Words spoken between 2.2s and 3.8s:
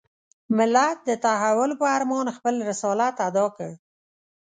خپل رسالت اداء کړ.